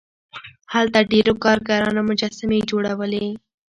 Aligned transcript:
هلته 0.73 0.99
ډیرو 1.11 1.33
کارګرانو 1.43 2.01
مجسمې 2.09 2.59
جوړولې. 2.69 3.27